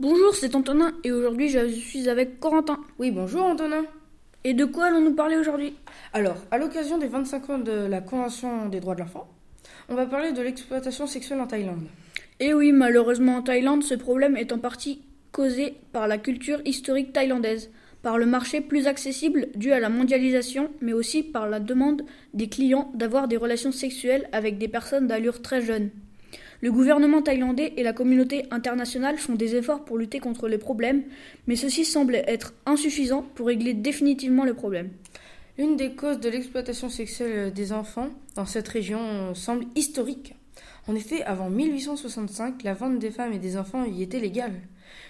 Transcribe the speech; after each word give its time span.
Bonjour, 0.00 0.34
c'est 0.34 0.56
Antonin 0.56 0.92
et 1.04 1.12
aujourd'hui 1.12 1.48
je 1.48 1.68
suis 1.68 2.08
avec 2.08 2.40
Corentin. 2.40 2.80
Oui, 2.98 3.12
bonjour 3.12 3.44
Antonin. 3.44 3.84
Et 4.42 4.52
de 4.52 4.64
quoi 4.64 4.86
allons-nous 4.86 5.14
parler 5.14 5.36
aujourd'hui? 5.36 5.76
Alors, 6.12 6.34
à 6.50 6.58
l'occasion 6.58 6.98
des 6.98 7.06
25 7.06 7.50
ans 7.50 7.58
de 7.58 7.86
la 7.86 8.00
Convention 8.00 8.68
des 8.68 8.80
droits 8.80 8.96
de 8.96 9.00
l'enfant, 9.02 9.28
on 9.88 9.94
va 9.94 10.06
parler 10.06 10.32
de 10.32 10.42
l'exploitation 10.42 11.06
sexuelle 11.06 11.40
en 11.40 11.46
Thaïlande. 11.46 11.86
Et 12.40 12.46
eh 12.46 12.54
oui, 12.54 12.72
malheureusement 12.72 13.36
en 13.36 13.42
Thaïlande, 13.42 13.84
ce 13.84 13.94
problème 13.94 14.36
est 14.36 14.50
en 14.50 14.58
partie 14.58 15.00
causé 15.30 15.76
par 15.92 16.08
la 16.08 16.18
culture 16.18 16.60
historique 16.64 17.12
thaïlandaise, 17.12 17.70
par 18.02 18.18
le 18.18 18.26
marché 18.26 18.60
plus 18.60 18.88
accessible 18.88 19.46
dû 19.54 19.70
à 19.70 19.78
la 19.78 19.90
mondialisation, 19.90 20.70
mais 20.80 20.92
aussi 20.92 21.22
par 21.22 21.48
la 21.48 21.60
demande 21.60 22.02
des 22.34 22.48
clients 22.48 22.90
d'avoir 22.94 23.28
des 23.28 23.36
relations 23.36 23.70
sexuelles 23.70 24.28
avec 24.32 24.58
des 24.58 24.68
personnes 24.68 25.06
d'allure 25.06 25.40
très 25.40 25.62
jeune. 25.62 25.90
Le 26.64 26.72
gouvernement 26.72 27.20
thaïlandais 27.20 27.74
et 27.76 27.82
la 27.82 27.92
communauté 27.92 28.46
internationale 28.50 29.18
font 29.18 29.34
des 29.34 29.54
efforts 29.54 29.84
pour 29.84 29.98
lutter 29.98 30.18
contre 30.18 30.48
les 30.48 30.56
problèmes, 30.56 31.02
mais 31.46 31.56
ceci 31.56 31.84
semble 31.84 32.14
être 32.14 32.54
insuffisant 32.64 33.20
pour 33.34 33.48
régler 33.48 33.74
définitivement 33.74 34.46
le 34.46 34.54
problème. 34.54 34.88
L'une 35.58 35.76
des 35.76 35.94
causes 35.94 36.20
de 36.20 36.30
l'exploitation 36.30 36.88
sexuelle 36.88 37.52
des 37.52 37.72
enfants 37.74 38.08
dans 38.34 38.46
cette 38.46 38.66
région 38.66 39.34
semble 39.34 39.66
historique. 39.76 40.36
En 40.88 40.94
effet, 40.94 41.22
avant 41.24 41.50
1865, 41.50 42.62
la 42.62 42.72
vente 42.72 42.98
des 42.98 43.10
femmes 43.10 43.34
et 43.34 43.38
des 43.38 43.58
enfants 43.58 43.84
y 43.84 44.02
était 44.02 44.18
légale, 44.18 44.54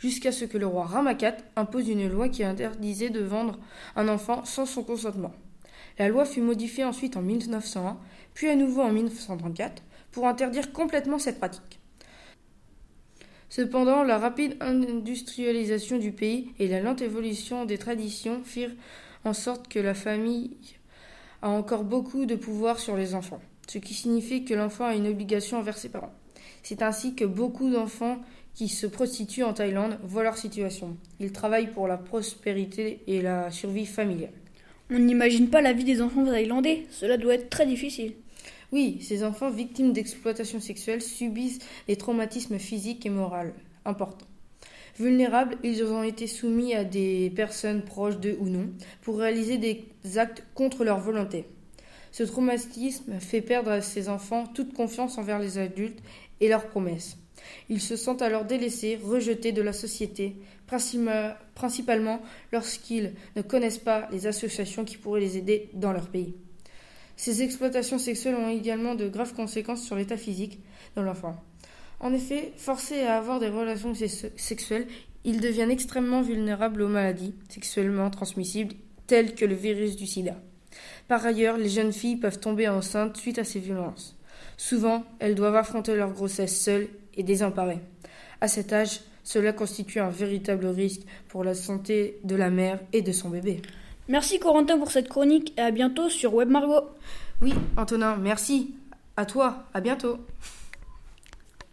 jusqu'à 0.00 0.32
ce 0.32 0.46
que 0.46 0.58
le 0.58 0.66
roi 0.66 0.86
Ramakat 0.86 1.36
impose 1.54 1.88
une 1.88 2.08
loi 2.08 2.28
qui 2.28 2.42
interdisait 2.42 3.10
de 3.10 3.20
vendre 3.20 3.60
un 3.94 4.08
enfant 4.08 4.44
sans 4.44 4.66
son 4.66 4.82
consentement. 4.82 5.32
La 6.00 6.08
loi 6.08 6.24
fut 6.24 6.40
modifiée 6.40 6.82
ensuite 6.82 7.16
en 7.16 7.22
1901, 7.22 7.98
puis 8.34 8.48
à 8.48 8.56
nouveau 8.56 8.82
en 8.82 8.90
1934, 8.90 9.84
pour 10.16 10.26
interdire 10.26 10.72
complètement 10.72 11.18
cette 11.18 11.36
pratique. 11.36 11.78
Cependant, 13.50 14.02
la 14.02 14.16
rapide 14.16 14.56
industrialisation 14.60 15.98
du 15.98 16.10
pays 16.10 16.54
et 16.58 16.68
la 16.68 16.80
lente 16.80 17.02
évolution 17.02 17.66
des 17.66 17.76
traditions 17.76 18.40
firent 18.42 18.74
en 19.26 19.34
sorte 19.34 19.68
que 19.68 19.78
la 19.78 19.92
famille 19.92 20.56
a 21.42 21.50
encore 21.50 21.84
beaucoup 21.84 22.24
de 22.24 22.34
pouvoir 22.34 22.78
sur 22.78 22.96
les 22.96 23.14
enfants, 23.14 23.42
ce 23.68 23.76
qui 23.76 23.92
signifie 23.92 24.46
que 24.46 24.54
l'enfant 24.54 24.86
a 24.86 24.94
une 24.94 25.06
obligation 25.06 25.58
envers 25.58 25.76
ses 25.76 25.90
parents. 25.90 26.14
C'est 26.62 26.80
ainsi 26.80 27.14
que 27.14 27.26
beaucoup 27.26 27.68
d'enfants 27.68 28.16
qui 28.54 28.68
se 28.68 28.86
prostituent 28.86 29.44
en 29.44 29.52
Thaïlande 29.52 29.98
voient 30.02 30.22
leur 30.22 30.38
situation. 30.38 30.96
Ils 31.20 31.32
travaillent 31.32 31.72
pour 31.72 31.88
la 31.88 31.98
prospérité 31.98 33.02
et 33.06 33.20
la 33.20 33.50
survie 33.50 33.84
familiale. 33.84 34.32
On 34.90 34.98
n'imagine 34.98 35.50
pas 35.50 35.60
la 35.60 35.74
vie 35.74 35.84
des 35.84 36.00
enfants 36.00 36.24
thaïlandais, 36.24 36.86
cela 36.90 37.18
doit 37.18 37.34
être 37.34 37.50
très 37.50 37.66
difficile. 37.66 38.14
Oui, 38.72 38.98
ces 39.00 39.22
enfants 39.22 39.50
victimes 39.50 39.92
d'exploitation 39.92 40.60
sexuelle 40.60 41.02
subissent 41.02 41.60
des 41.86 41.96
traumatismes 41.96 42.58
physiques 42.58 43.06
et 43.06 43.10
moraux 43.10 43.52
importants. 43.84 44.26
Vulnérables, 44.98 45.58
ils 45.62 45.84
ont 45.84 46.02
été 46.02 46.26
soumis 46.26 46.74
à 46.74 46.82
des 46.82 47.30
personnes 47.30 47.82
proches 47.82 48.18
d'eux 48.18 48.36
ou 48.40 48.48
non 48.48 48.70
pour 49.02 49.18
réaliser 49.18 49.58
des 49.58 49.84
actes 50.16 50.42
contre 50.54 50.84
leur 50.84 50.98
volonté. 50.98 51.44
Ce 52.12 52.22
traumatisme 52.22 53.20
fait 53.20 53.42
perdre 53.42 53.70
à 53.70 53.82
ces 53.82 54.08
enfants 54.08 54.46
toute 54.46 54.72
confiance 54.72 55.18
envers 55.18 55.38
les 55.38 55.58
adultes 55.58 56.02
et 56.40 56.48
leurs 56.48 56.66
promesses. 56.66 57.18
Ils 57.68 57.82
se 57.82 57.94
sentent 57.94 58.22
alors 58.22 58.46
délaissés, 58.46 58.98
rejetés 59.00 59.52
de 59.52 59.62
la 59.62 59.74
société, 59.74 60.36
principalement 60.66 62.22
lorsqu'ils 62.52 63.12
ne 63.36 63.42
connaissent 63.42 63.78
pas 63.78 64.08
les 64.10 64.26
associations 64.26 64.84
qui 64.84 64.96
pourraient 64.96 65.20
les 65.20 65.36
aider 65.36 65.68
dans 65.74 65.92
leur 65.92 66.08
pays. 66.08 66.34
Ces 67.16 67.42
exploitations 67.42 67.98
sexuelles 67.98 68.36
ont 68.36 68.48
également 68.48 68.94
de 68.94 69.08
graves 69.08 69.34
conséquences 69.34 69.82
sur 69.82 69.96
l'état 69.96 70.16
physique 70.16 70.60
de 70.96 71.02
l'enfant. 71.02 71.36
En 71.98 72.12
effet, 72.12 72.52
forcés 72.56 73.02
à 73.02 73.16
avoir 73.16 73.40
des 73.40 73.48
relations 73.48 73.94
sexuelles, 74.36 74.86
ils 75.24 75.40
deviennent 75.40 75.70
extrêmement 75.70 76.22
vulnérables 76.22 76.82
aux 76.82 76.88
maladies 76.88 77.34
sexuellement 77.48 78.10
transmissibles 78.10 78.74
telles 79.06 79.34
que 79.34 79.44
le 79.44 79.54
virus 79.54 79.96
du 79.96 80.06
sida. 80.06 80.36
Par 81.08 81.24
ailleurs, 81.24 81.56
les 81.56 81.68
jeunes 81.68 81.92
filles 81.92 82.16
peuvent 82.16 82.40
tomber 82.40 82.68
enceintes 82.68 83.16
suite 83.16 83.38
à 83.38 83.44
ces 83.44 83.60
violences. 83.60 84.16
Souvent, 84.56 85.04
elles 85.18 85.34
doivent 85.34 85.56
affronter 85.56 85.96
leur 85.96 86.12
grossesse 86.12 86.60
seules 86.60 86.88
et 87.14 87.22
désemparées. 87.22 87.80
À 88.40 88.48
cet 88.48 88.72
âge, 88.72 89.00
cela 89.24 89.52
constitue 89.52 90.00
un 90.00 90.10
véritable 90.10 90.66
risque 90.66 91.02
pour 91.28 91.44
la 91.44 91.54
santé 91.54 92.18
de 92.24 92.36
la 92.36 92.50
mère 92.50 92.80
et 92.92 93.02
de 93.02 93.12
son 93.12 93.30
bébé. 93.30 93.62
Merci 94.08 94.38
Corentin 94.38 94.78
pour 94.78 94.90
cette 94.90 95.08
chronique 95.08 95.52
et 95.56 95.62
à 95.62 95.70
bientôt 95.70 96.08
sur 96.08 96.34
Web 96.34 96.48
Margot. 96.48 96.88
Oui, 97.42 97.52
Antonin, 97.76 98.16
merci. 98.16 98.74
À 99.16 99.26
toi, 99.26 99.64
à 99.74 99.80
bientôt. 99.80 100.18